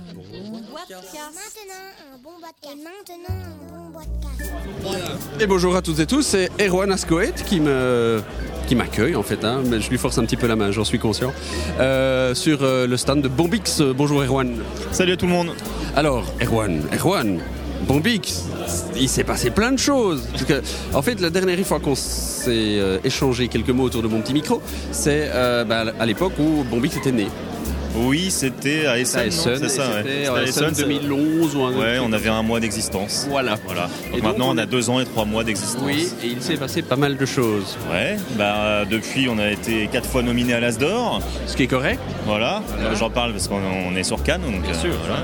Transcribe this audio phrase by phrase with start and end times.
[0.00, 0.22] Maintenant
[2.12, 2.72] un bon podcast.
[2.72, 5.40] Et maintenant un bon podcast.
[5.40, 8.22] Et bonjour à toutes et tous, c'est Erwan Ascoët qui me
[8.66, 10.84] qui m'accueille en fait, hein, mais je lui force un petit peu la main, j'en
[10.84, 11.32] suis conscient,
[11.80, 13.82] euh, sur euh, le stand de Bombix.
[13.82, 14.62] Bonjour Erwan.
[14.92, 15.50] Salut à tout le monde.
[15.96, 17.40] Alors Erwan, Erwan,
[17.86, 18.44] Bombix,
[18.96, 20.26] il s'est passé plein de choses.
[20.32, 20.62] Parce que,
[20.94, 24.32] en fait, la dernière fois qu'on s'est euh, échangé quelques mots autour de mon petit
[24.32, 24.62] micro,
[24.92, 27.26] c'est euh, bah, à l'époque où Bombix était né.
[28.06, 29.82] Oui, c'était à Essen, À non Essen, c'est ça.
[29.98, 33.26] c'était à Essen Essen, c'est- 2011 ou un Ouais, on avait un mois d'existence.
[33.28, 33.56] Voilà.
[33.66, 33.82] Voilà.
[34.10, 35.82] Donc Et maintenant, on on a deux ans et trois mois d'existence.
[35.84, 37.76] Oui, et il s'est passé pas mal de choses.
[37.92, 38.16] Ouais.
[38.36, 41.20] Bah euh, depuis, on a été quatre fois nominé à l'As d'Or.
[41.46, 42.00] Ce qui est correct.
[42.26, 42.62] Voilà.
[42.80, 44.42] Euh, J'en parle parce qu'on on est sur Cannes.
[44.42, 45.22] Donc, Bien euh, sûr, voilà.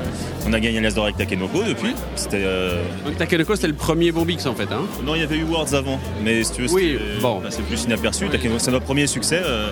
[0.48, 1.94] On a gagné l'As d'Or avec Takenoko depuis.
[2.14, 2.42] C'était.
[2.44, 4.70] euh, Donc Takenoko, c'était le premier Bombix en fait.
[4.72, 7.40] Hein Non, il y avait eu Worlds avant, mais si tu veux, Oui, bon.
[7.40, 8.28] bah, c'est plus inaperçu.
[8.28, 9.70] Takenoko, c'est notre premier succès, euh,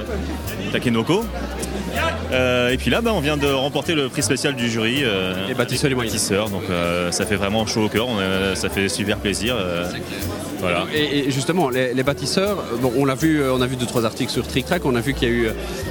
[0.72, 1.24] Takenoko.
[2.32, 5.00] Euh, et puis là, bah, on vient de remporter le prix spécial du jury.
[5.02, 5.96] euh, Les bâtisseurs Âge.
[5.96, 8.08] bâtisseurs, donc euh, ça fait vraiment chaud au cœur.
[8.08, 8.16] on
[8.54, 9.56] ça fait super plaisir.
[10.60, 10.84] voilà.
[10.94, 14.04] Et, et justement, les, les bâtisseurs, bon, on l'a vu, on a vu deux trois
[14.04, 15.48] articles sur Trick Track, on a vu qu'il y a eu,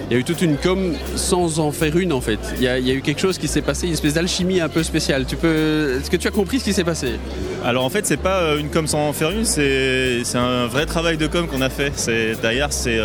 [0.10, 2.40] il y a eu toute une com sans en faire une en fait.
[2.58, 4.60] Il y a, il y a eu quelque chose qui s'est passé, une espèce d'alchimie
[4.62, 5.26] un peu spéciale.
[5.26, 7.20] Tu peux, est-ce que tu as compris ce qui s'est passé?
[7.64, 10.86] Alors en fait, c'est pas une com sans en faire une, c'est c'est un vrai
[10.86, 11.92] travail de com qu'on a fait.
[11.96, 13.00] C'est d'ailleurs c'est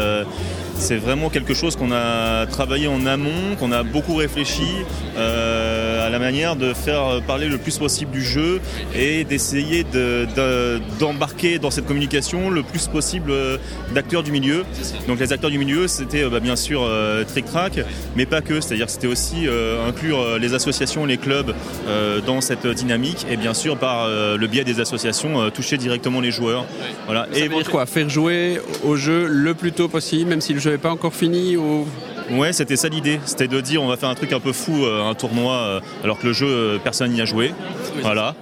[0.78, 4.84] c'est vraiment quelque chose qu'on a travaillé en amont, qu'on a beaucoup réfléchi
[5.16, 8.60] euh, la manière de faire parler le plus possible du jeu
[8.94, 13.56] et d'essayer de- de- d'embarquer dans cette communication le plus possible euh,
[13.94, 14.64] d'acteurs du milieu.
[15.06, 17.80] Donc les acteurs du milieu, c'était euh, bah, bien sûr euh, Trick Track,
[18.16, 18.60] mais pas que.
[18.60, 21.54] C'est-à-dire que c'était aussi euh, inclure les associations, les clubs
[21.86, 26.30] euh, dans cette dynamique et bien sûr par le biais des associations toucher directement les
[26.30, 26.64] joueurs.
[27.06, 27.26] Voilà.
[27.32, 27.86] Ça Et veut dire quoi?
[27.86, 31.14] Faire jouer au jeu le plus tôt possible, même si le jeu n'est pas encore
[31.14, 31.86] fini ou...
[32.30, 33.20] Ouais, c'était ça l'idée.
[33.24, 35.80] C'était de dire on va faire un truc un peu fou, euh, un tournoi, euh,
[36.04, 37.54] alors que le jeu, euh, personne n'y a joué.
[38.02, 38.34] Voilà.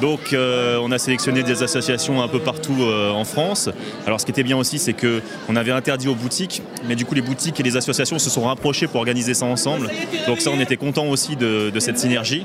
[0.00, 3.68] Donc euh, on a sélectionné des associations un peu partout euh, en France.
[4.06, 7.04] Alors ce qui était bien aussi, c'est que on avait interdit aux boutiques, mais du
[7.04, 9.88] coup les boutiques et les associations se sont rapprochées pour organiser ça ensemble.
[10.26, 12.44] Donc ça, on était content aussi de, de cette synergie.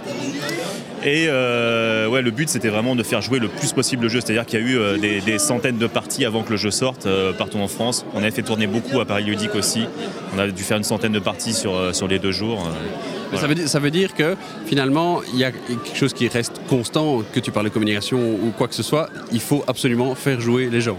[1.06, 4.22] Et euh, ouais, le but c'était vraiment de faire jouer le plus possible le jeu.
[4.22, 6.72] C'est-à-dire qu'il y a eu euh, des, des centaines de parties avant que le jeu
[6.72, 8.06] sorte euh, partout en France.
[8.14, 9.86] On avait fait tourner beaucoup à Paris Ludique aussi.
[10.36, 12.68] On a dû faire une centaine de parties sur, sur les deux jours.
[13.36, 16.62] Ça, veut dire, ça veut dire que finalement, il y a quelque chose qui reste
[16.70, 20.40] constant, que tu parles de communication ou quoi que ce soit, il faut absolument faire
[20.40, 20.98] jouer les gens.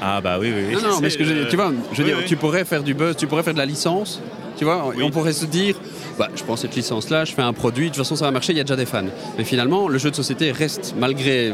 [0.00, 0.64] Ah bah oui, oui.
[0.68, 0.82] oui.
[0.82, 2.24] Non, non, mais ce que je, tu vois, je veux oui, dire, oui.
[2.26, 4.20] tu pourrais faire du buzz, tu pourrais faire de la licence,
[4.56, 5.76] tu vois, et on pourrait se dire,
[6.22, 8.52] bah, je prends cette licence-là, je fais un produit, de toute façon ça va marcher,
[8.52, 9.02] il y a déjà des fans.
[9.36, 11.52] Mais finalement, le jeu de société reste, malgré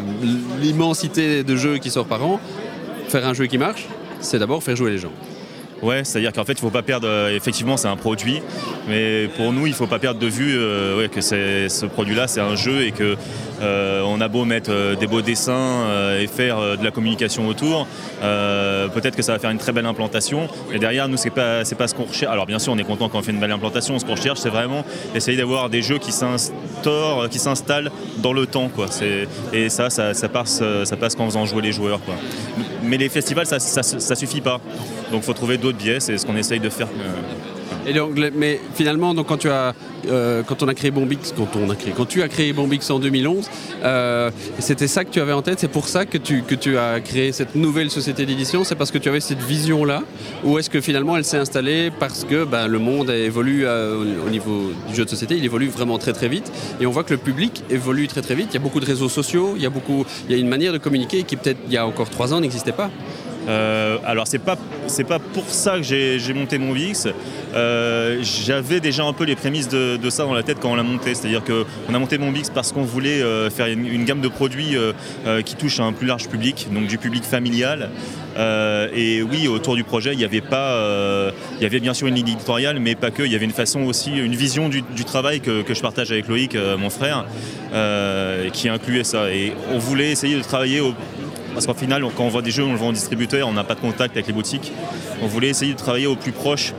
[0.60, 2.38] l'immensité de jeux qui sortent par an,
[3.08, 3.86] faire un jeu qui marche,
[4.20, 5.12] c'est d'abord faire jouer les gens.
[5.82, 7.06] Ouais, c'est-à-dire qu'en fait, il faut pas perdre.
[7.06, 8.42] euh, effectivement, c'est un produit,
[8.88, 12.56] mais pour nous, il faut pas perdre de vue euh, que ce produit-là, c'est un
[12.56, 13.16] jeu et que
[13.60, 15.84] euh, on a beau mettre des beaux dessins
[16.20, 17.86] et faire de la communication autour,
[18.20, 20.48] peut-être que ça va faire une très belle implantation.
[20.72, 22.32] Et derrière, nous, c'est pas c'est pas ce qu'on recherche.
[22.32, 23.98] Alors bien sûr, on est content quand on fait une belle implantation.
[23.98, 24.84] Ce qu'on recherche, c'est vraiment
[25.14, 28.70] essayer d'avoir des jeux qui s'instaurent, qui s'installent dans le temps,
[29.52, 32.00] et ça, ça, passe, ça passe qu'en faisant jouer les joueurs.
[32.88, 34.60] Mais les festivals, ça, ça suffit pas.
[35.12, 36.00] Donc, faut trouver d'autres biais.
[36.00, 36.88] C'est ce qu'on essaye de faire.
[37.86, 39.74] Et donc, mais finalement, donc, quand, tu as,
[40.08, 42.90] euh, quand on a créé Bombix, quand, on a créé, quand tu as créé Bombix
[42.90, 43.48] en 2011,
[43.84, 46.76] euh, c'était ça que tu avais en tête, c'est pour ça que tu, que tu
[46.76, 50.02] as créé cette nouvelle société d'édition, c'est parce que tu avais cette vision-là,
[50.44, 54.30] ou est-ce que finalement elle s'est installée parce que ben, le monde évolue euh, au
[54.30, 56.50] niveau du jeu de société, il évolue vraiment très très vite,
[56.80, 58.86] et on voit que le public évolue très très vite, il y a beaucoup de
[58.86, 61.58] réseaux sociaux, il y a, beaucoup, il y a une manière de communiquer qui peut-être
[61.66, 62.90] il y a encore trois ans n'existait pas.
[63.46, 64.56] Euh, alors c'est pas
[64.86, 67.08] c'est pas pour ça que j'ai monté mon VX.
[67.54, 70.82] Euh, J'avais déjà un peu les prémices de, ça dans la tête quand on l'a
[70.82, 71.14] monté.
[71.14, 74.76] C'est-à-dire qu'on a monté mon VX parce qu'on voulait euh, faire une, gamme de produits
[75.44, 77.90] qui touche à un plus large public, donc du public familial.
[78.94, 82.14] Et oui, autour du projet, il y avait pas, il y avait bien sûr une
[82.14, 83.22] ligne éditoriale, mais pas que.
[83.22, 86.28] Il y avait une façon aussi, une vision du, travail que, que je partage avec
[86.28, 87.26] Loïc, mon frère,
[88.52, 89.30] qui incluait ça.
[89.30, 90.94] Et on voulait essayer de travailler au,
[91.54, 93.64] parce qu'en final, quand on voit des jeux, on le vend en distributeur, on n'a
[93.64, 94.72] pas de contact avec les boutiques.
[95.22, 96.72] On voulait essayer de travailler au plus proche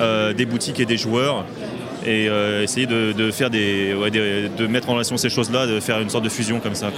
[0.00, 1.44] euh, des boutiques et des joueurs
[2.04, 6.60] et euh, essayer de, mettre en relation ces choses-là, de faire une sorte de fusion
[6.60, 6.90] comme ça.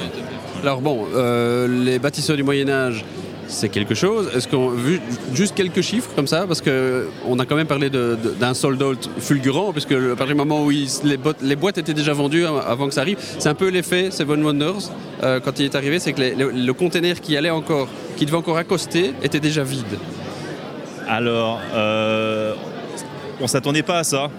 [0.63, 3.05] Alors bon, euh, les bâtisseurs du Moyen Âge,
[3.49, 4.31] c'est quelque chose.
[4.35, 5.01] Est-ce qu'on vu
[5.35, 9.09] juste quelques chiffres comme ça parce que on a quand même parlé d'un sold out
[9.19, 12.55] fulgurant puisque à partir du moment où les, boîtes, les boîtes étaient déjà vendues hein,
[12.67, 14.91] avant que ça arrive, c'est un peu l'effet Seven Wonders
[15.23, 18.27] euh, quand il est arrivé, c'est que les- le, le container qui allait encore, qui
[18.27, 19.85] devait encore accoster, était déjà vide.
[21.09, 22.55] Alors, euh,
[23.41, 24.31] on s'attendait pas à ça.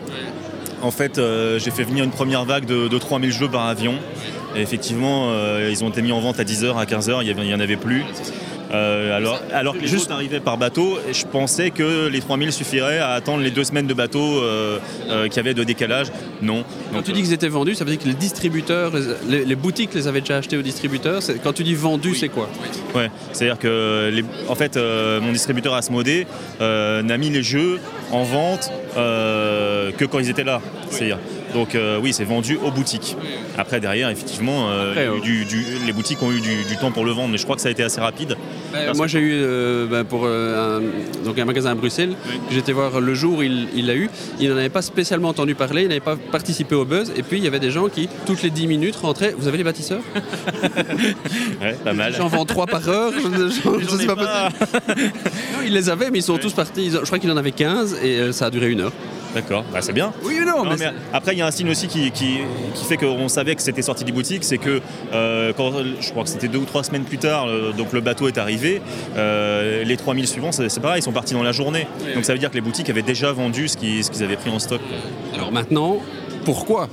[0.81, 3.95] En fait, euh, j'ai fait venir une première vague de, de 3000 jeux par avion.
[4.55, 7.53] Et effectivement, euh, ils ont été mis en vente à 10h, à 15h, il n'y
[7.53, 8.03] en avait plus.
[8.73, 12.99] Euh, alors, alors que les Juste- arrivaient par bateau, je pensais que les 3000 suffiraient
[12.99, 14.79] à attendre les deux semaines de bateau euh,
[15.09, 16.07] euh, qu'il y avait de décalage.
[16.41, 16.63] Non.
[16.91, 18.91] Quand Donc, tu dis qu'ils étaient vendus, ça veut dire que les distributeurs,
[19.27, 21.21] les, boutiques les avaient déjà achetés aux distributeurs.
[21.43, 22.49] Quand tu dis vendus, c'est quoi
[22.95, 26.27] Ouais, c'est-à-dire que les- en fait, euh, mon distributeur Asmodée
[26.61, 27.79] euh, n'a mis les jeux
[28.11, 30.61] en vente euh, que quand ils étaient là.
[30.89, 31.19] C'est-à-dire,
[31.57, 33.15] donc euh, oui, c'est vendu aux boutiques.
[33.57, 36.77] Après derrière, effectivement, euh, Après, il euh, du- du- les boutiques ont eu du, du
[36.77, 38.35] temps pour le vendre, mais je crois que ça a été assez rapide.
[38.71, 39.41] Parce Moi, j'ai eu
[39.89, 40.81] ben, pour un,
[41.25, 42.13] donc un magasin à Bruxelles
[42.51, 44.09] j'étais voir le jour où il il l'a eu.
[44.39, 47.11] Il n'en avait pas spécialement entendu parler, il n'avait pas participé au buzz.
[47.17, 49.33] Et puis, il y avait des gens qui, toutes les 10 minutes, rentraient.
[49.37, 50.01] Vous avez les bâtisseurs?
[51.61, 52.13] Ouais, pas mal.
[52.15, 53.11] J'en vends 3 par heure.
[53.13, 53.47] Je,
[53.95, 54.49] ai sais pas pas.
[54.87, 56.91] Non, ils les avaient, mais ils sont tous partis.
[56.91, 58.93] Je crois qu'il en avait 15 et ça a duré une heure.
[59.41, 60.13] D'accord, bah, c'est bien.
[60.23, 62.39] Oui, non, Non, mais après, il y a un signe aussi qui, qui-
[62.73, 64.81] qui fait qu'on savait que c'était sorti des boutiques, c'est que
[65.13, 68.01] euh, quand, je crois que c'était deux ou trois semaines plus tard, euh, donc le
[68.01, 68.81] bateau est arrivé,
[69.15, 71.87] euh, les 3000 suivants, c'est pareil, ils sont partis dans la journée.
[72.15, 74.57] donc ça veut dire que les boutiques avaient déjà vendu ce qu'ils avaient pris en
[74.59, 74.81] stock.
[75.35, 75.97] Alors maintenant,
[76.45, 76.89] pourquoi?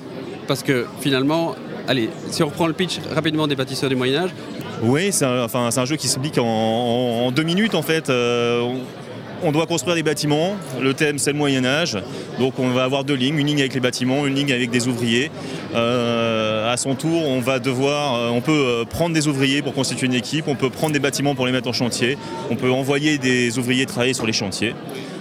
[0.46, 1.54] Parce que finalement,
[1.88, 4.30] allez, si on reprend le pitch rapidement des bâtisseurs du Moyen-Âge,
[4.82, 7.80] Oui, c'est un, enfin, c'est un jeu qui s'explique en, en- en deux minutes en
[7.82, 8.10] fait.
[8.10, 8.74] Euh,
[9.44, 10.56] on, doit construire des bâtiments.
[10.80, 11.98] Le thème c'est le Moyen Âge.
[12.38, 14.88] Donc on va avoir deux lignes, une ligne avec les bâtiments, une ligne avec des
[14.88, 15.30] ouvriers.
[15.74, 19.74] Euh, à son tour, on va devoir, euh, on peut euh, prendre des ouvriers pour
[19.74, 20.46] constituer une équipe.
[20.48, 22.16] On peut prendre des bâtiments pour les mettre en chantier.
[22.50, 24.74] On peut envoyer des ouvriers travailler sur les chantiers.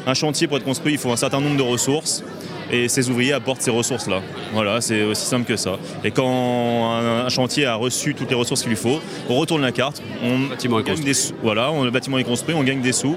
[0.06, 2.24] Un chantier pour être construit, il faut un certain nombre de ressources.
[2.72, 4.22] Et ces ouvriers apportent ces ressources-là.
[4.54, 5.78] Voilà, c'est aussi simple que ça.
[6.04, 9.00] Et quand un, un chantier a reçu toutes les ressources qu'il lui faut,
[9.30, 11.06] on retourne la carte, on bâtiment gagne construit.
[11.06, 11.34] des sous.
[11.44, 13.16] Voilà, on- le bâtiment est construit, on gagne des sous,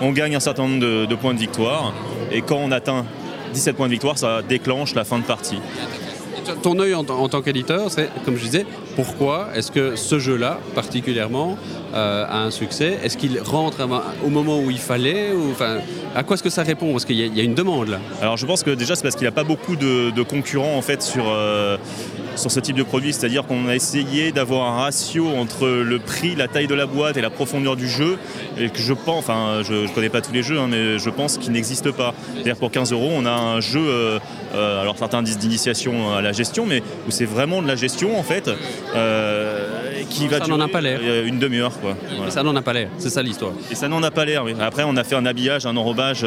[0.00, 1.92] on gagne un certain nombre de, de points de victoire.
[2.32, 3.04] Et quand on atteint
[3.54, 5.58] 17 points de victoire, ça déclenche la fin de partie.
[6.62, 8.66] ton œil en, en tant qu'éditeur, c'est, comme je disais,
[8.96, 11.56] pourquoi est-ce que ce jeu-là, particulièrement,
[11.94, 12.98] euh, a un succès?
[13.02, 13.78] Est-ce qu'il rentre
[14.24, 15.78] au moment où il fallait ou, enfin,
[16.14, 16.92] À quoi est-ce que ça répond?
[16.92, 17.98] Parce qu'il y, a- il y a une demande là.
[18.22, 20.76] Alors je pense que déjà c'est parce qu'il n'y a pas beaucoup de, de concurrents
[20.76, 21.76] en fait sur, euh,
[22.40, 26.34] sur ce type de produit, c'est-à-dire qu'on a essayé d'avoir un ratio entre le prix,
[26.34, 28.18] la taille de la boîte et la profondeur du jeu,
[28.58, 31.10] et que je pense, enfin je ne connais pas tous les jeux, hein, mais je
[31.10, 32.14] pense qu'il n'existe pas.
[32.34, 34.18] C'est-à-dire pour 15 euros on a un jeu, euh,
[34.54, 38.18] euh, alors certains disent d'initiation à la gestion, mais où c'est vraiment de la gestion
[38.18, 38.50] en fait,
[38.94, 41.00] euh, qui va Ça n'en a durer pas l'air.
[41.02, 41.96] euh, une demi-heure quoi.
[42.16, 42.30] Voilà.
[42.30, 43.52] Ça n'en a pas l'air, c'est ça l'histoire.
[43.70, 44.44] Et ça n'en a pas l'air.
[44.44, 44.54] oui.
[44.60, 46.24] Après, on a fait un habillage, un enrobage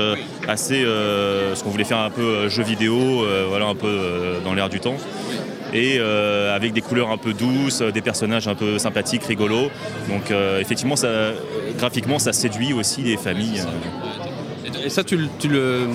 [0.48, 4.80] assez, ce qu'on voulait faire un peu jeu vidéo, voilà, un peu dans l'air du
[4.80, 4.98] temps.
[5.74, 9.70] Et euh, avec des couleurs un peu douces, euh, des personnages un peu sympathiques, rigolos.
[10.10, 11.08] Donc euh, effectivement, ça,
[11.78, 13.62] graphiquement, ça séduit aussi les familles.
[14.86, 15.88] Et ça, tu, le- tu le,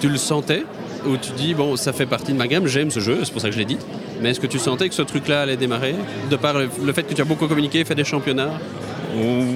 [0.00, 0.64] tu le sentais
[1.06, 3.40] Ou tu dis, bon, ça fait partie de ma gamme, j'aime ce jeu, c'est pour
[3.40, 3.78] ça que je l'ai dit.
[4.20, 5.94] Mais est-ce que tu sentais que ce truc-là allait démarrer
[6.28, 8.50] De par le, le fait que tu as beaucoup communiqué, fait des championnats?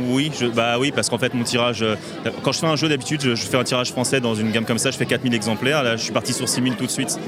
[0.09, 1.95] Oui, je- bah oui, parce qu'en fait mon tirage, euh,
[2.43, 4.65] quand je fais un jeu d'habitude, je, je fais un tirage français dans une gamme
[4.65, 7.19] comme ça, je fais 4000 exemplaires, là je suis parti sur 6000 tout de suite.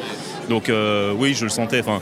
[0.49, 1.81] Donc euh, oui, je le sentais.
[1.81, 2.01] Enfin,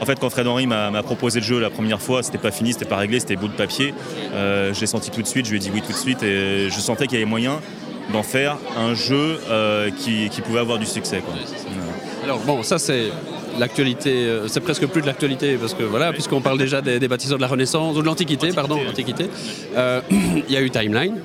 [0.00, 2.72] en fait, quand Fred Henry m'a proposé le jeu la première fois, c'était pas fini,
[2.72, 3.94] c'était pas réglé, c'était bout de papier.
[4.32, 6.22] Euh, je l'ai senti tout de suite, je lui ai dit oui tout de suite,
[6.22, 7.60] et je sentais qu'il y avait moyen
[8.12, 11.20] d'en faire un jeu euh, qui, qui pouvait avoir du succès.
[11.24, 11.34] Quoi.
[12.22, 13.10] Alors bon, ça c'est
[13.58, 17.08] l'actualité, euh, c'est presque plus de l'actualité parce que voilà, puisqu'on parle déjà des, des
[17.08, 19.26] bâtisseurs de la Renaissance ou de l'Antiquité, pardon, Antiquité.
[19.76, 21.16] Euh, Il y a eu Timeline.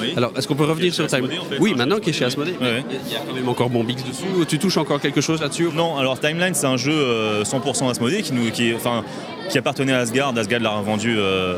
[0.00, 0.12] Oui.
[0.16, 1.22] Alors, est-ce qu'on peut revenir sur en fait,
[1.60, 2.32] Oui, hein, maintenant qui est chez ouais.
[2.36, 4.24] Il y a quand même encore Bombix dessus.
[4.36, 5.68] Ou tu touches encore quelque chose là-dessus?
[5.74, 9.04] Non, alors Timeline, c'est un jeu euh, 100% Asmodée qui, nous, qui, est- enfin,
[9.48, 10.36] qui appartenait à Asgard.
[10.36, 11.56] Asgard l'a revendu euh,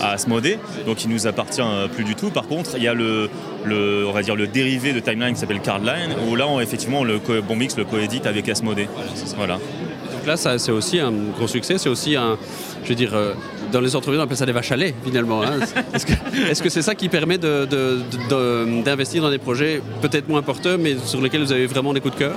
[0.00, 2.30] à Asmodée, donc il nous appartient euh, plus du tout.
[2.30, 3.28] Par contre, il y a le,
[3.64, 7.04] le, on va dire le dérivé de Timeline qui s'appelle Cardline, où là, on, effectivement,
[7.04, 8.88] le Bombix le coédite avec Asmodée.
[9.36, 9.54] Voilà.
[9.54, 11.78] Donc là, c'est aussi un gros succès.
[11.78, 12.36] C'est aussi un,
[12.84, 13.32] je veux dire, euh,
[13.72, 15.42] dans les entreprises, on appelle ça des vaches à lait, finalement.
[15.42, 15.58] hein.
[16.50, 21.20] Est-ce que c'est ça qui permet d'investir dans des projets peut-être moins porteurs, mais sur
[21.20, 22.36] lesquels vous avez vraiment des coups de cœur?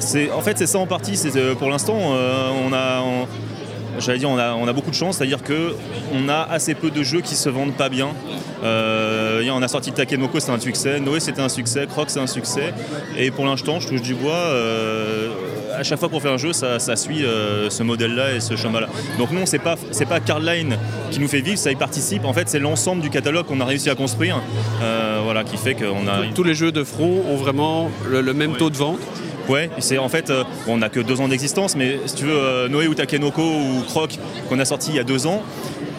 [0.00, 1.16] C'est, en fait, c'est ça en partie.
[1.16, 3.02] C'est, euh, pour l'instant, euh, on a,
[3.98, 5.74] j'allais dire, on a, beaucoup de chance, c'est-à-dire que
[6.14, 8.08] on a assez peu de jeux qui se vendent pas bien.
[8.62, 11.00] Euh, on a sorti Takenoko, c'était un succès.
[11.00, 11.86] Noé, c'était un succès.
[11.86, 12.72] Croc, c'est un succès.
[13.16, 14.52] Et pour l'instant, je touche du bois.
[15.78, 18.56] À chaque fois qu'on fait un jeu, ça, ça suit euh, ce modèle-là et ce
[18.56, 18.88] chemin-là.
[19.18, 20.76] Donc non, c'est pas, c'est pas Cardline
[21.10, 22.24] qui nous fait vivre, ça y participe.
[22.24, 24.40] En fait, c'est l'ensemble du catalogue qu'on a réussi à construire,
[24.82, 28.34] euh, voilà, qui fait qu'on a Tous les jeux de front ont vraiment le, le
[28.34, 28.98] même taux de vente.
[29.48, 32.36] Ouais, c'est en fait, euh, on n'a que deux ans d'existence, mais si tu veux,
[32.36, 34.18] euh, Noé ou Takenoko ou Croc
[34.48, 35.42] qu'on a sorti il y a deux ans,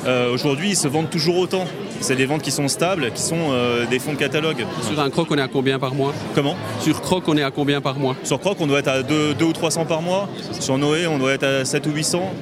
[0.05, 1.65] euh, aujourd'hui ils se vendent toujours autant.
[2.01, 4.65] C'est des ventes qui sont stables, qui sont euh, des fonds de catalogue.
[4.89, 6.13] Sur un croc, on est à combien par mois?
[6.35, 6.55] Comment?
[6.81, 8.15] Sur croc, on est à combien par mois?
[8.23, 10.29] Sur Croc, on doit être à 2, ou 300 par mois.
[10.59, 12.33] Sur Noé, on doit être à 7 ou 800.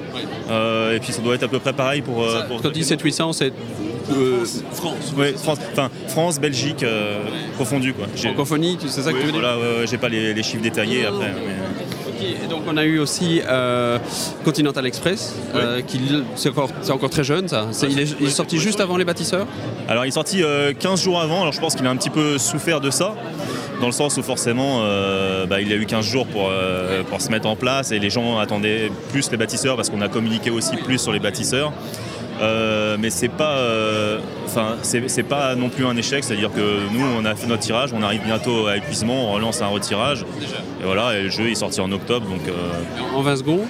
[0.50, 2.22] Euh, et puis ça doit être à peu près pareil pour.
[2.22, 3.52] euh, pour Quand tu dis 700-800, c'est
[4.10, 5.12] euh, France.
[5.16, 7.18] Ouais, France, enfin, France, Belgique, euh,
[7.58, 8.06] confondu quoi.
[8.16, 9.40] Francophonie, tu- c'est ça que Oui, tu veux dire?
[9.42, 11.26] voilà, ouais, ouais, j'ai pas les, les chiffres détaillés après.
[11.34, 11.77] mais-
[12.48, 13.98] Donc on a eu aussi euh,
[14.44, 16.00] Continental Express, euh, qui
[16.36, 16.50] c'est
[16.90, 17.68] encore, très jeune ça.
[17.72, 19.46] C'est- il, est, il est sorti juste avant les bâtisseurs.
[19.88, 22.10] Alors il est sorti euh, 15 jours avant, alors je pense qu'il a un petit
[22.10, 23.14] peu souffert de ça,
[23.80, 27.20] dans le sens où forcément euh, bah, il a eu 15 jours pour, euh, pour
[27.20, 30.50] se mettre en place et les gens attendaient plus les bâtisseurs parce qu'on a communiqué
[30.50, 31.72] aussi plus sur les bâtisseurs.
[32.40, 36.60] Euh, mais c'est pas, euh, enfin c'est c'est pas non plus un échec, c'est-à-dire que
[36.92, 40.22] nous on a fait notre tirage, on arrive bientôt à épuisement, on relance un retirage,
[40.80, 43.66] et voilà, et le jeu est sorti en octobre, donc euh, En 20 secondes.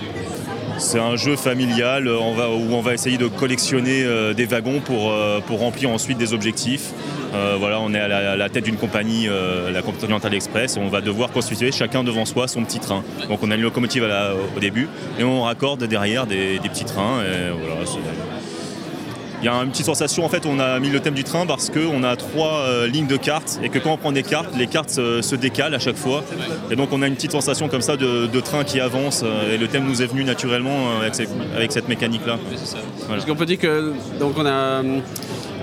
[0.77, 4.81] c'est un jeu familial on va, où on va essayer de collectionner euh, des wagons
[4.81, 6.91] pour, euh, pour remplir ensuite des objectifs.
[7.35, 9.29] Euh, voilà, on est à la, à la tête d'une compagnie,
[9.73, 13.03] la Continental Express, et on va devoir constituer chacun devant soi son petit train.
[13.29, 16.69] Donc on a une locomotive à la- au début et on raccorde derrière des, des
[16.71, 17.21] petits trains.
[17.23, 17.99] Et voilà, c'est-
[19.41, 21.47] il y a une petite sensation, en fait, on a mis le thème du train
[21.47, 24.49] parce qu'on a trois euh, lignes de cartes et que quand on prend des cartes,
[24.57, 26.25] les cartes se, se décalent à chaque fois.
[26.71, 29.55] Et donc on a une petite sensation comme ça de, de train qui avance euh,
[29.55, 32.39] et le thème nous est venu naturellement euh, avec, ces- avec cette mécanique-là.
[33.09, 34.83] Parce qu'on peut dire que donc on a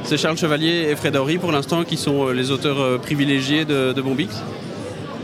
[0.03, 3.65] c'est Charles Chevalier et Fred Horry pour l'instant qui sont euh, les auteurs euh, privilégiés
[3.65, 4.35] de, de Bombix.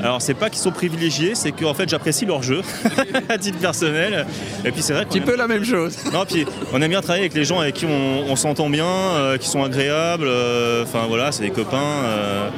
[0.04, 2.62] Alors c'est pas qu'ils sont privilégiés, c'est qu'en fait j'apprécie leur jeu
[3.30, 4.26] à titre personnel.
[4.66, 5.98] Et puis c'est vrai Un petit peu la même chose.
[6.14, 8.86] Non, puis on aime bien travailler avec les gens avec qui on, on s'entend bien,
[8.86, 10.26] euh, qui sont agréables.
[10.28, 11.78] euh, Enfin voilà, c'est des copains.
[11.78, 12.50] euh,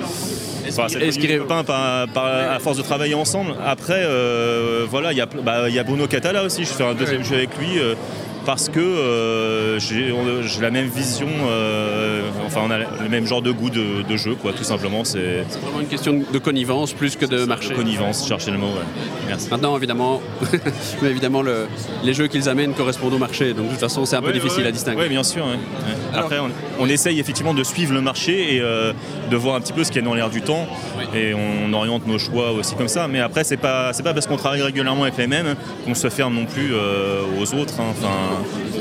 [0.70, 3.54] enfin, c'est est-ce qu'il copains par- par- à force de travailler ensemble.
[3.66, 6.64] Après, euh, voilà, il y, a, bah, y a Bruno Catala aussi.
[6.64, 7.78] Je fais un deuxième jeu avec lui.
[7.80, 7.96] euh,
[8.46, 10.12] parce que euh, j'ai
[10.62, 14.36] la même vision, euh, enfin on a le même genre de goût de, de jeu,
[14.36, 15.04] quoi, tout simplement.
[15.04, 17.74] C'est vraiment une question de connivence plus que de marché.
[17.74, 18.68] connivence, chercher le mot.
[18.68, 19.04] ouais.
[19.28, 19.50] Merci.
[19.50, 20.22] Maintenant, évidemment,
[21.02, 21.68] mais évidemment le-
[22.04, 23.54] les jeux qu'ils amènent correspondent au marché.
[23.54, 25.02] Donc de toute façon, c'est un peu Ouais, difficile à distinguer.
[25.04, 25.46] Oui, bien sûr.
[26.14, 28.94] Alors- Après, on, on essaye effectivement de suivre le marché et euh,
[29.32, 30.68] de voir un petit peu ce qu'il y a dans l'air du temps.
[31.16, 33.08] Et on oriente nos choix aussi comme ça.
[33.08, 36.34] Mais après, c'est pas, pas parce qu'on travaille régulièrement avec les mêmes qu'on se ferme
[36.36, 37.80] non plus aux autres.
[37.80, 37.86] hein.
[37.92, 38.10] Enfin,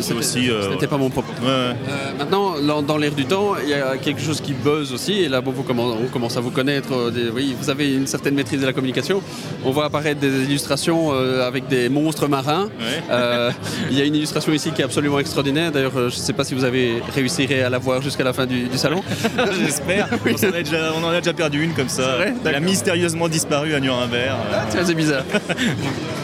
[0.01, 0.51] c'est aussi.
[0.51, 1.33] euh, Ce n'était pas mon propos.
[1.43, 1.53] ouais, ouais.
[1.53, 1.75] Euh,
[2.19, 5.13] maintenant, dans, dans l'air du temps, il y a quelque chose qui buzz aussi.
[5.23, 6.93] Et là, bon, vous commen- on commence à vous connaître.
[6.93, 9.23] euh, des- oui, vous avez une certaine maîtrise de la communication.
[9.65, 12.65] On voit apparaître des illustrations euh, avec des monstres marins.
[12.79, 13.03] Ouais.
[13.11, 13.51] Euh,
[13.91, 15.71] il y a une illustration ici qui est absolument extraordinaire.
[15.73, 18.33] D'ailleurs, euh, je ne sais pas si vous avez réussi à la voir jusqu'à la
[18.33, 19.03] fin du, du salon.
[19.61, 20.09] J'espère.
[20.27, 22.19] on, en a déjà, on en a déjà perdu une comme ça.
[22.45, 24.37] Elle a mystérieusement disparu à Nuremberg.
[24.53, 25.25] Ah, tiens, c'est bizarre.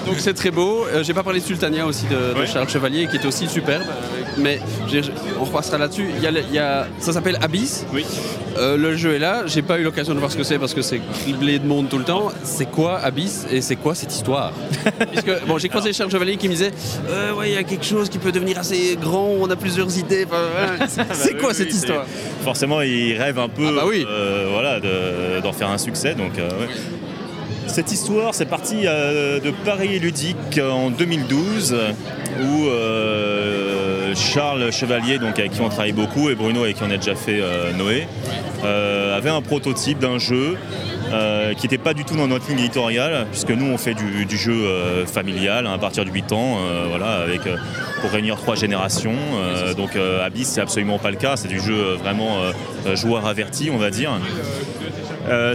[0.09, 0.87] Donc c'est très beau.
[0.93, 2.47] Euh, J'ai pas parlé de Sultania aussi de, de Ouais.
[2.47, 3.83] Charles Chevalier qui est aussi superbe.
[3.83, 4.61] Euh, Mais
[5.41, 6.07] on repassera là-dessus.
[6.17, 7.85] Il y a le- il y a- ça s'appelle Abyss.
[7.93, 8.05] Oui.
[8.57, 9.43] Euh, le jeu est là.
[9.47, 11.89] J'ai pas eu l'occasion de voir ce que c'est parce que c'est criblé de monde
[11.89, 12.31] tout le temps.
[12.43, 14.53] C'est quoi Abyss et c'est quoi cette histoire
[15.13, 16.73] Puisque bon, j'ai croisé Charles Chevalier qui me disait
[17.11, 19.29] euh, ouais, il y a quelque chose qui peut devenir assez grand.
[19.41, 20.27] On a plusieurs idées.
[20.27, 20.87] Enfin.
[20.89, 22.05] C'est Bah c'est oui, quoi oui, cette histoire?
[22.45, 24.07] Forcément, il rêve un peu Ah bah oui.
[24.53, 26.15] voilà, de- d'en faire un succès.
[26.15, 26.67] Donc, ouais.
[27.69, 31.77] Cette histoire, c'est parti euh, de Paris Ludique en 2012,
[32.41, 36.91] où euh, Charles Chevalier, donc avec qui on travaille beaucoup, et Bruno, avec qui on
[36.91, 38.09] a déjà fait euh, Noé,
[38.65, 40.57] avait un prototype d'un jeu
[41.13, 44.27] euh, qui n'était pas du tout dans notre ligne éditoriale, puisque nous, on fait du,
[44.27, 47.41] du jeu euh, familial hein, à partir de 8 ans, euh, voilà, avec,
[48.01, 49.15] pour réunir trois générations.
[49.77, 52.39] Donc Abyss, c'est absolument pas le cas, c'est du jeu vraiment
[52.95, 54.11] joueur averti, on va dire.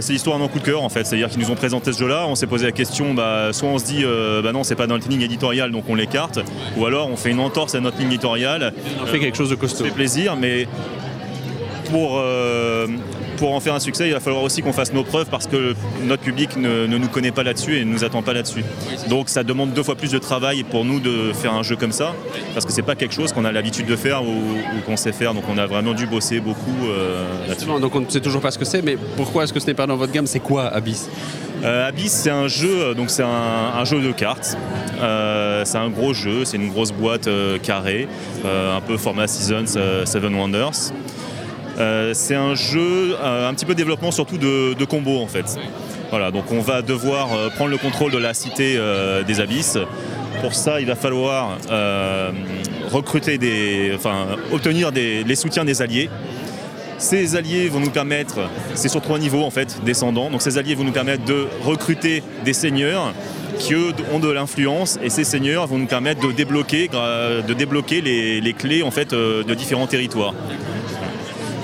[0.00, 2.26] C'est l'histoire d'un coup de cœur en fait, c'est-à-dire qu'ils nous ont présenté ce jeu-là,
[2.28, 4.04] on s'est posé la question, bah, soit on se dit,
[4.42, 6.40] bah non, c'est pas dans notre ligne éditoriale, donc on l'écarte,
[6.76, 9.54] ou alors on fait une entorse à notre ligne éditoriale, On fait quelque chose de
[9.54, 9.78] costaud.
[9.78, 10.66] ça fait plaisir, mais
[11.90, 12.86] pour, euh,
[13.44, 15.74] pour en faire un succès, il va falloir aussi qu'on fasse nos preuves parce que
[16.02, 18.64] notre public ne, ne nous connaît pas là-dessus et ne nous attend pas là-dessus.
[19.10, 21.92] Donc ça demande deux fois plus de travail pour nous de faire un jeu comme
[21.92, 22.14] ça,
[22.54, 25.12] parce que c'est pas quelque chose qu'on a l'habitude de faire ou, ou qu'on sait
[25.12, 25.34] faire.
[25.34, 27.66] Donc on a vraiment dû bosser beaucoup euh, là-dessus.
[27.66, 29.74] Donc on ne sait toujours pas ce que c'est, mais pourquoi est-ce que ce n'est
[29.74, 30.26] pas dans votre gamme?
[30.26, 31.10] C'est quoi Abyss?
[31.64, 34.56] Euh, Abyss, c'est un jeu, euh, donc c'est un, un jeu de cartes.
[35.02, 38.08] Euh, c'est un gros jeu, c'est une grosse boîte euh, carrée,
[38.44, 40.92] un peu format Seasons Seven Wonders.
[41.78, 45.58] Euh, c'est un jeu, euh, un petit peu développement surtout de, de combos en fait.
[46.10, 48.78] Voilà, donc on va devoir euh, prendre le contrôle de la cité
[49.26, 49.78] des abysses.
[50.40, 51.58] Pour ça, il va falloir
[52.90, 56.10] recruter des, enfin, obtenir des, les soutiens des alliés.
[56.98, 58.38] Ces alliés vont nous permettre,
[58.74, 62.22] c'est sur trois niveaux en fait, descendants, donc ces alliés vont nous permettre de recruter
[62.44, 63.12] des seigneurs
[63.58, 68.00] qui eux ont de l'influence et ces seigneurs vont nous permettre de débloquer, de débloquer
[68.00, 70.34] les, les clés en fait de différents territoires.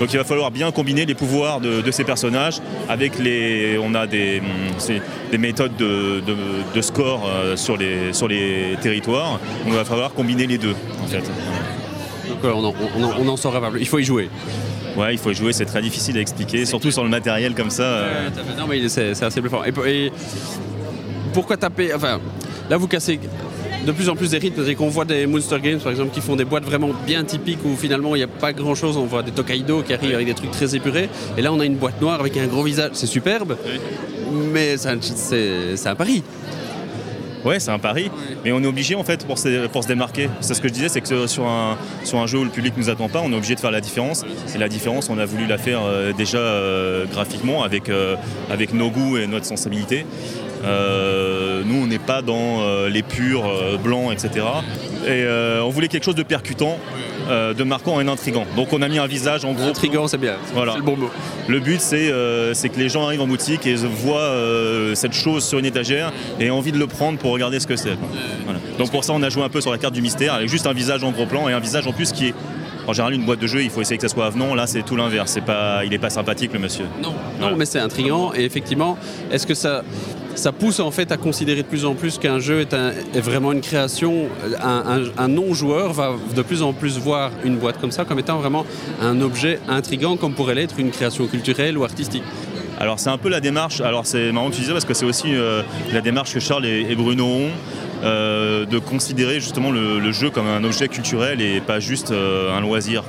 [0.01, 3.77] Donc il va falloir bien combiner les pouvoirs de, ces personnages avec les.
[3.77, 6.23] On a des, hum, des méthodes de,
[6.73, 9.33] de, score euh, sur les, sur les territoires.
[9.33, 11.21] Donc il va falloir combiner les deux en fait.
[12.27, 12.73] Donc on en,
[13.19, 13.81] on, en, saura pas plus.
[13.81, 14.27] Il faut y jouer.
[14.97, 17.69] Ouais, il faut y jouer, c'est très difficile à expliquer, surtout sur le matériel comme
[17.69, 17.83] ça.
[17.83, 18.29] Euh.
[18.57, 19.61] non, mais c'est assez bluffant.
[19.63, 20.11] Et, et
[21.31, 22.19] pourquoi taper Enfin,
[22.71, 23.19] là vous cassez
[23.85, 24.67] de plus en plus des rythmes.
[24.67, 27.63] Et qu'on voit des Monster Games, par exemple, qui font des boîtes vraiment bien typiques
[27.65, 28.97] où finalement il n'y a pas grand chose.
[28.97, 31.09] On voit des Tokaido qui arrivent avec des trucs très épurés.
[31.37, 32.91] Et là, on a une boîte noire avec un gros visage.
[32.93, 33.57] C'est superbe,
[34.51, 36.23] mais c'est un pari.
[37.43, 38.11] Ouais, c'est un pari,
[38.43, 40.29] mais on est obligé en fait pour se, pour se démarquer.
[40.41, 42.75] C'est ce que je disais, c'est que sur un, sur un jeu où le public
[42.77, 44.23] ne nous attend pas, on est obligé de faire la différence.
[44.53, 48.15] Et la différence, on a voulu la faire euh, déjà euh, graphiquement avec, euh,
[48.51, 50.05] avec nos goûts et notre sensibilité.
[50.63, 54.45] Euh, nous, on n'est pas dans euh, les purs euh, blancs, etc.
[55.07, 55.25] Et
[55.61, 56.77] on voulait quelque chose de percutant,
[57.29, 58.45] de marquant et intrigant.
[58.55, 59.69] Donc on a mis un visage en gros.
[59.69, 60.35] Intrigant, c'est bien.
[60.53, 60.73] Voilà.
[60.73, 61.09] C'est le bon mot.
[61.47, 64.35] Le but, c'est que les gens arrivent en boutique et voient
[64.93, 67.75] cette chose sur une étagère et aient envie de le prendre pour regarder ce que
[67.75, 67.97] c'est.
[68.77, 70.67] Donc pour ça, on a joué un peu sur la carte du mystère avec juste
[70.67, 72.33] un visage en gros plan et un visage en plus qui est
[72.87, 74.55] en général, une boîte de jeu, il faut essayer que ça soit avenant.
[74.55, 75.31] Là, c'est tout l'inverse.
[75.31, 76.85] C'est pas, il n'est pas sympathique, le monsieur.
[77.01, 78.33] Non, non mais c'est intriguant.
[78.33, 78.97] Et effectivement,
[79.31, 79.83] est-ce que ça,
[80.35, 83.61] ça pousse en fait à considérer de plus en plus qu'un jeu est, vraiment une
[83.61, 84.27] création.
[84.61, 88.65] Un, non-joueur va de plus en plus voir une boîte comme ça comme étant vraiment
[89.01, 92.23] un objet intrigant, comme pourrait l'être une création culturelle ou artistique.
[92.79, 95.05] Alors c'est un peu la démarche, alors c'est marrant que tu disais parce que c'est
[95.05, 95.61] aussi euh,
[95.93, 97.49] la démarche que Charles et Bruno ont.
[98.03, 102.59] Euh, de considérer justement le, jeu comme un objet culturel et pas juste euh, un
[102.59, 103.03] loisir.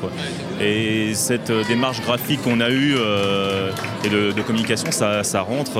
[0.60, 2.96] Et cette euh, démarche graphique qu'on a eue
[4.04, 5.74] et de, communication, ça, rentre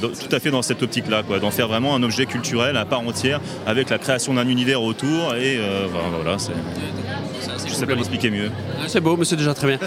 [0.00, 3.40] tout à fait dans cette optique-là, d'en faire vraiment un objet culturel à part entière
[3.66, 5.34] avec la création d'un univers autour.
[5.34, 5.58] Et
[6.12, 6.52] voilà, c'est.
[7.80, 8.50] Sais pas l'expliquer mieux.
[8.86, 9.78] C'est beau, mais c'est déjà très bien.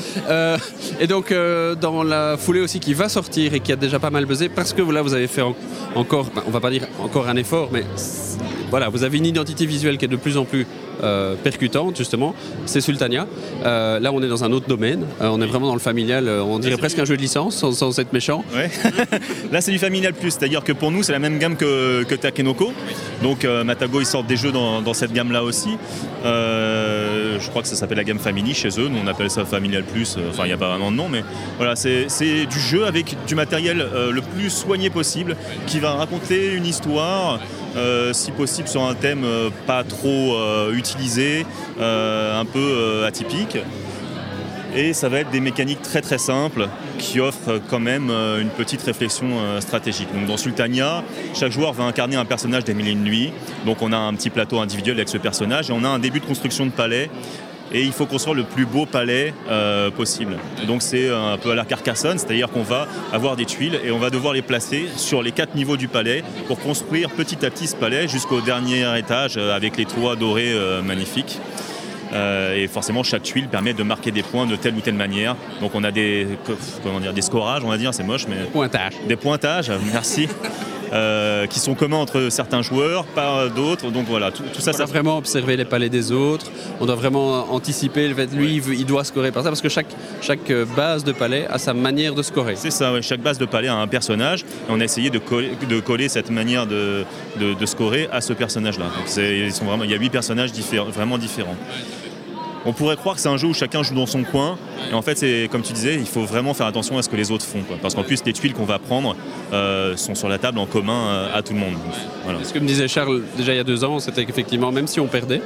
[1.00, 1.34] et donc,
[1.80, 4.74] dans la foulée aussi qui va sortir et qui a déjà pas mal buzzé, parce
[4.74, 5.44] que là, vous avez fait
[5.96, 7.84] encore, on va pas dire encore un effort, mais
[8.74, 10.66] voilà, vous avez une identité visuelle qui est de plus en plus
[11.04, 12.34] euh, percutante, justement.
[12.66, 13.28] C'est Sultania.
[13.66, 15.06] Euh, là, on est dans un autre domaine.
[15.22, 16.28] Euh, on est vraiment dans le familial.
[16.28, 18.44] on dirait presque un jeu de licence, sans, être méchant.
[19.52, 20.32] là, c'est du familial plus.
[20.32, 22.74] C'est-à-dire que pour nous, c'est la même gamme que, que Takenoko.
[23.22, 25.78] Donc, Matago, ils sortent des jeux dans, cette gamme-là aussi.
[27.40, 28.88] Je crois que ça s'appelle la gamme Family chez eux.
[28.88, 30.18] Nous, on appelle ça familial plus.
[30.30, 31.24] Enfin, il n'y a pas vraiment de nom, mais
[31.58, 35.36] voilà, c'est du jeu avec du matériel le plus soigné possible
[35.68, 37.40] qui va raconter une histoire.
[37.76, 41.46] Euh, si possible sur un thème euh, pas trop euh, utilisé,
[41.80, 43.58] un peu atypique.
[44.76, 48.82] Et ça va être des mécaniques très très simples qui offrent quand même une petite
[48.82, 49.28] réflexion
[49.60, 50.08] stratégique.
[50.14, 51.04] Donc dans Sultania,
[51.36, 53.34] chaque joueur va incarner un personnage des mille et nuits.
[53.66, 56.20] Donc on a un petit plateau individuel avec ce personnage et on a un début
[56.20, 57.10] de construction de palais
[57.74, 60.38] et il faut construire le plus beau palais euh, possible.
[60.68, 64.00] Donc c'est un peu à la Carcassonne, c'est-à-dire qu'on va avoir des tuiles et on
[64.00, 67.68] va devoir les placer sur les quatre niveaux du palais pour construire petit à petit
[67.68, 71.40] ce palais jusqu'au dernier étage euh, avec les toits dorés euh, magnifiques.
[72.12, 75.36] Et forcément, chaque tuile permet de marquer des points de telle ou telle manière.
[75.62, 76.28] Donc, on a des,
[76.84, 78.46] comment dire, des scorages, on va dire, c'est moche, mais.
[78.52, 78.94] Pointages.
[79.08, 80.28] Des pointages, merci.
[80.94, 83.90] Euh, qui sont communs entre certains joueurs, pas d'autres.
[83.90, 84.72] Donc voilà, tout, ça.
[84.72, 86.52] On doit vraiment observer les palais des autres.
[86.80, 89.88] On doit vraiment anticiper le fait lui, il doit scorer par ça, parce que chaque,
[90.22, 92.56] chaque base de palais a sa manière de scorer.
[92.56, 94.42] C'est ça, chaque base de palais a un personnage.
[94.42, 97.06] Et on a essayé de coller, de coller cette manière de,
[97.40, 98.86] de, scorer à ce personnage-là.
[99.18, 100.52] il y a huit personnages
[100.94, 101.58] vraiment différents
[102.66, 104.58] on pourrait croire que c'est un jeu où chacun joue dans son coin.
[104.92, 107.16] Et en fait, c'est comme tu disais, il faut vraiment faire attention à ce que
[107.16, 107.64] les autres font.
[107.82, 109.16] Parce qu'en plus, les tuiles qu'on va prendre
[109.52, 111.74] euh, sont sur la table en commun euh, à tout le monde.
[112.44, 115.00] Ce que me disait Charles déjà il y a deux ans, c'était qu'effectivement, même si
[115.00, 115.42] on perdait,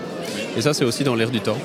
[0.56, 1.58] et ça c'est aussi dans l'air du temps,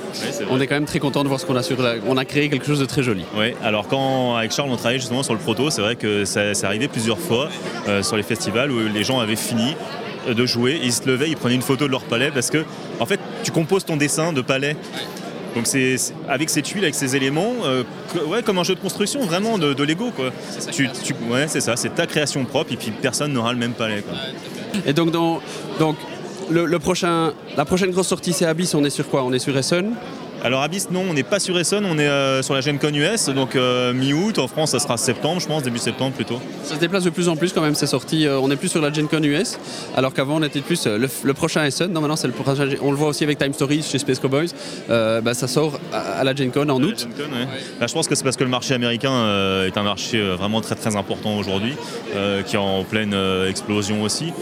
[0.50, 1.94] on est quand même très content de voir ce qu'on a sur la...
[2.06, 3.24] On a créé quelque chose de très joli.
[3.36, 6.54] Oui, alors quand avec Charles on travaillait justement sur le proto, c'est vrai que ça,
[6.54, 7.48] ça arrivait plusieurs fois
[7.88, 9.74] euh, sur les festivals où les gens avaient fini
[10.28, 12.64] de jouer, ils se levaient, ils prenaient une photo de leur palais parce que
[13.00, 14.76] en fait tu composes ton dessin de palais
[15.54, 15.96] donc c'est
[16.28, 17.84] avec ces tuiles, avec ces éléments, euh,
[18.26, 20.10] ouais, comme un jeu de construction, vraiment de, Lego.
[20.10, 20.30] Quoi.
[20.70, 20.88] Tu,
[21.30, 24.02] ouais, c'est ça, c'est ta création propre et puis personne n'aura le même palais.
[24.86, 25.40] Et donc, dans,
[25.78, 25.96] donc
[26.50, 29.24] le, prochain, la prochaine grosse sortie c'est Abyss, on est sur quoi?
[29.24, 29.94] On est sur Essen?
[30.44, 32.92] Alors Abyss, non, on n'est pas sur Essonne, on est euh, sur la Gen Con
[32.92, 34.40] US, donc euh, mi-août.
[34.40, 36.40] En France, ça sera septembre, je pense, début septembre plutôt.
[36.64, 38.26] Ça se déplace de plus en plus quand même, c'est sorti.
[38.26, 39.58] Euh, on est plus sur la Gen Con US,
[39.96, 41.92] alors qu'avant on était plus le, prochain Essonne.
[41.92, 42.68] Non, maintenant c'est le prochain.
[42.82, 44.48] On le voit aussi avec Time Stories chez Space Cowboys.
[44.88, 47.06] Bah, ça sort à, la Gen Con en août.
[47.78, 50.74] Bah, je pense que c'est parce que le marché américain est un marché vraiment très
[50.74, 51.74] très important aujourd'hui,
[52.46, 53.14] qui est en pleine
[53.48, 54.32] explosion aussi.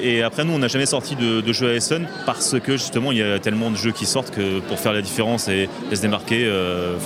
[0.00, 3.18] Et après, nous, on n'a jamais sorti de, de jeu ASN parce que justement, il
[3.18, 6.44] y a tellement de jeux qui sortent que pour faire la différence et, se démarquer,
[6.46, 6.96] euh,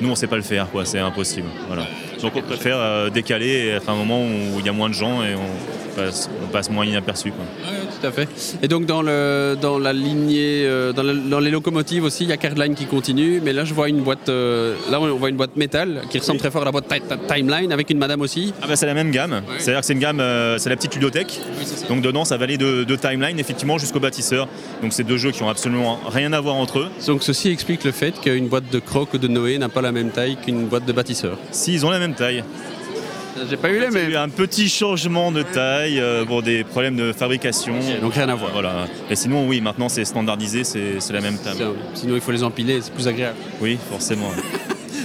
[0.00, 0.66] Nous, on sait pas le faire.
[0.84, 1.48] C'est impossible.
[1.68, 1.86] Voilà.
[2.24, 4.88] Donc, on préfère euh, décaler et être à un moment où il y a moins
[4.88, 7.44] de gens et on passe, on passe moins inaperçu, quoi.
[8.00, 8.28] Tout à fait.
[8.62, 12.30] Et donc dans, le, dans la lignée, euh, dans, la- dans les locomotives aussi, il
[12.30, 15.28] y a Cardline qui continue, mais là je vois une boîte, euh, là on voit
[15.28, 17.98] une boîte métal qui ressemble très fort à la boîte Ti- Ti- Timeline avec une
[17.98, 18.52] madame aussi.
[18.62, 20.22] Ah bah, c'est la même gamme, c'est-à-dire que c'est une gamme,
[20.58, 21.38] c'est la petite ludothèque.
[21.88, 24.48] Donc dedans, ça va aller de, de Timeline effectivement jusqu'au bâtisseur.
[24.82, 26.88] Donc c'est deux jeux qui ont absolument rien à voir entre eux.
[27.06, 29.92] Donc ceci explique le fait qu'une boîte de croc ou de Noé n'a pas la
[29.92, 31.38] même taille qu'une boîte de bâtisseur.
[31.52, 32.44] Si ils ont la même taille.
[33.48, 36.42] J'ai pas eu les Il y a eu un petit changement de taille euh, pour
[36.42, 37.74] des problèmes de fabrication.
[38.00, 38.52] Donc rien à voir.
[38.52, 38.86] Voilà.
[39.10, 41.58] Et sinon, oui, maintenant c'est standardisé, c'est c'est la même table.
[41.94, 43.36] Sinon il faut les empiler, c'est plus agréable.
[43.60, 44.30] Oui, forcément.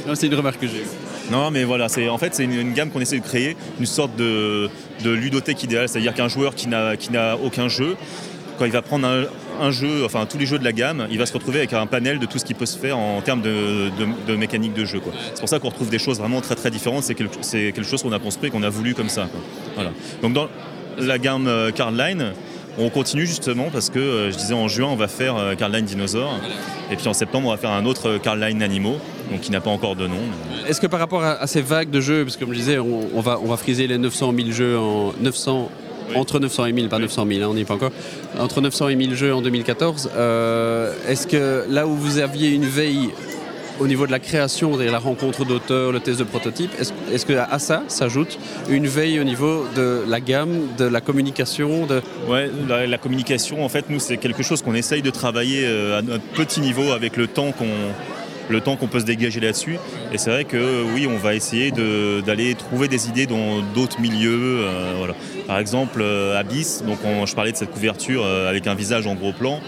[0.08, 1.32] Non, C'est une remarque que j'ai eue.
[1.32, 3.86] Non, mais voilà, c'est en fait c'est une, une gamme qu'on essaie de créer, une
[3.86, 4.70] sorte de,
[5.04, 7.96] de ludothèque idéale, c'est-à-dire qu'un joueur qui n'a qui n'a aucun jeu,
[8.58, 9.26] quand il va prendre un,
[9.62, 11.86] un jeu, enfin tous les jeux de la gamme, il va se retrouver avec un
[11.88, 14.86] panel de tout ce qui peut se faire en termes de, de- de mécanique de
[14.86, 15.00] jeu.
[15.34, 17.04] C'est pour ça qu'on retrouve des choses vraiment très très différentes.
[17.04, 19.28] C'est quelque, quelque chose qu'on a construit, qu'on a voulu comme ça.
[19.32, 19.40] quoi.
[19.76, 19.92] Voilà.
[20.22, 20.48] Donc dans
[21.00, 22.34] la gamme euh, Cardline.
[22.82, 25.84] On continue justement parce que euh, je disais en juin on va faire euh, Cardline
[25.84, 26.32] Dinosaur
[26.90, 28.98] et puis en septembre on va faire un autre Cardline Animaux
[29.30, 30.16] donc qui n'a pas encore de nom.
[30.64, 32.60] mais- Est-ce que par rapport à, à ces vagues de jeux, parce que comme je
[32.60, 35.70] disais, on, on va, on va friser les 900 000 jeux en 900
[36.16, 37.92] entre 900 et 1000, pas 900 000, hein, on n'y est pas encore.
[38.40, 40.12] Entre 900 et 1000 jeux en 2014.
[40.16, 43.10] euh, Est-ce que là où vous aviez une veille
[43.80, 47.32] au niveau de la création, la rencontre d'auteurs, le test de prototype, est-ce est-ce que
[47.32, 48.38] à ça s'ajoute
[48.70, 53.64] une veille au niveau de la gamme, de la communication, de Ouais, la, la communication,
[53.64, 56.92] en fait, nous, c'est quelque chose qu'on essaye de travailler euh, à notre petit niveau
[56.92, 57.68] avec le temps qu'on
[58.50, 59.78] le temps qu'on peut se dégager là-dessus.
[60.12, 64.02] Et c'est vrai que oui, on va essayer de- d'aller trouver des idées dans d'autres
[64.02, 64.60] milieux.
[64.64, 65.14] euh, voilà.
[65.48, 69.08] Par exemple, euh, Abyss, donc on- je parlais de cette couverture euh, avec un visage
[69.08, 69.60] en gros plan.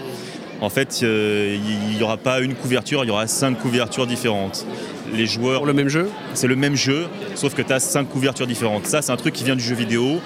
[0.60, 4.64] En fait, il n'y aura pas une couverture, il y aura cinq couvertures différentes.
[5.12, 6.08] Les joueurs pour le même jeu?
[6.34, 8.86] C'est le même jeu, sauf que tu as cinq couvertures différentes.
[8.86, 10.20] Ça, c'est un truc qui vient du jeu vidéo,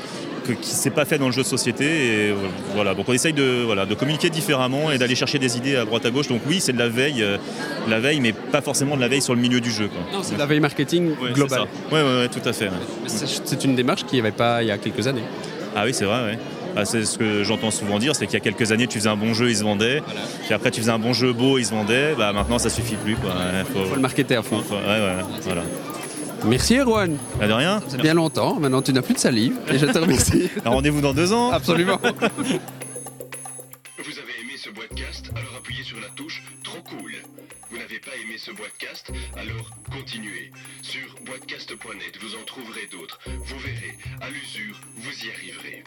[0.47, 1.85] que, qui s'est pas fait dans le jeu de société.
[2.29, 2.35] Et
[2.75, 2.95] voilà.
[2.95, 6.05] Donc on essaye de, voilà, de communiquer différemment et d'aller chercher des idées à droite
[6.07, 6.29] à gauche.
[6.29, 7.37] Donc oui, c'est de la veille, euh,
[7.89, 9.89] la veille, mais pas forcément de la veille sur le milieu du jeu.
[9.89, 10.01] quoi.
[10.13, 11.65] Non, c'est de la veille marketing Ouais, globale.
[11.93, 12.69] Oui, ouais, ouais, tout à fait.
[13.07, 15.25] C'est une démarche qu'il n'y avait pas il y a quelques années.
[15.75, 16.39] Ah oui, c'est vrai.
[16.79, 19.09] Ah, c'est ce que j'entends souvent dire, c'est qu'il y a quelques années, tu faisais
[19.09, 20.03] un bon jeu, il se vendait.
[20.45, 22.15] Puis après, tu faisais un bon jeu beau, il se vendait.
[22.19, 23.17] Bah, maintenant, ça suffit plus.
[23.17, 23.31] Quoi.
[23.31, 24.61] Ouais, faut- Il faut le marketer à fond.
[24.63, 25.63] faut- ouais, ouais, voilà.
[26.45, 27.17] Merci Erwan.
[27.41, 27.83] Ah, de rien.
[27.89, 30.49] C'est bien longtemps, maintenant tu n'as plus de salive et je te remercie.
[30.65, 31.51] Un Rendez-vous dans deux ans.
[31.51, 31.99] Absolument.
[32.03, 32.13] Vous
[34.19, 37.13] avez aimé ce podcast Alors appuyez sur la touche Trop cool.
[37.71, 40.53] Vous n'avez pas aimé ce podcast Alors continuez.
[40.83, 43.19] Sur boitcast.net, vous en trouverez d'autres.
[43.27, 45.83] Vous verrez, à l'usure, vous y arriverez.